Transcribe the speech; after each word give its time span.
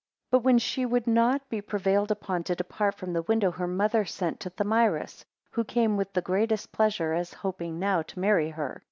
5 0.31 0.31
But 0.31 0.39
when 0.39 0.57
she 0.57 0.83
would 0.83 1.05
not 1.05 1.47
be 1.47 1.61
prevailed 1.61 2.09
upon 2.09 2.41
to 2.45 2.55
depart 2.55 2.95
from 2.95 3.13
the 3.13 3.21
window, 3.21 3.51
her 3.51 3.67
mother 3.67 4.03
sent 4.03 4.39
to 4.39 4.49
Thamyris, 4.49 5.23
who 5.51 5.63
came 5.63 5.95
with 5.95 6.11
the 6.13 6.23
greatest 6.23 6.71
pleasure, 6.71 7.13
as 7.13 7.33
hoping 7.35 7.77
now, 7.77 8.01
to 8.01 8.19
marry 8.19 8.49
her. 8.49 8.79